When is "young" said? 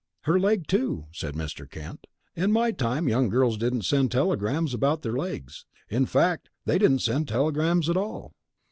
3.07-3.29